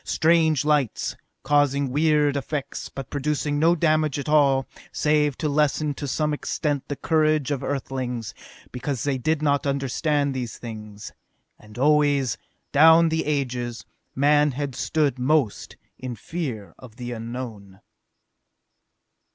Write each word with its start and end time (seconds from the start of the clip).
Strange 0.03 0.65
lights, 0.65 1.15
causing 1.43 1.91
weird 1.91 2.35
effects, 2.35 2.89
but 2.89 3.11
producing 3.11 3.59
no 3.59 3.75
damage 3.75 4.17
at 4.17 4.27
all, 4.27 4.65
save 4.91 5.37
to 5.37 5.47
lessen 5.47 5.93
to 5.93 6.07
some 6.07 6.33
extent 6.33 6.83
the 6.87 6.95
courage 6.95 7.51
of 7.51 7.61
Earthlings, 7.63 8.33
because 8.71 9.03
they 9.03 9.19
did 9.19 9.43
not 9.43 9.67
understand 9.67 10.33
these 10.33 10.57
things. 10.57 11.11
And 11.59 11.77
always, 11.77 12.35
down 12.71 13.09
the 13.09 13.25
ages, 13.25 13.85
man 14.15 14.53
had 14.53 14.73
stood 14.73 15.19
most 15.19 15.77
in 15.99 16.15
fear 16.15 16.73
of 16.79 16.95
the 16.95 17.11
Unknown. 17.11 17.79